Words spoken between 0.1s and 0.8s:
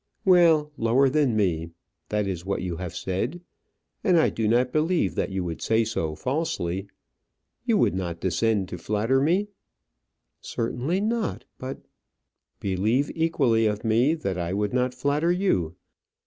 "Well